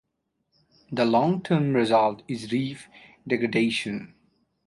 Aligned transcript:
The 0.91 1.05
long 1.05 1.43
term 1.43 1.75
result 1.75 2.23
is 2.27 2.51
reef 2.51 2.87
degradation. 3.27 4.15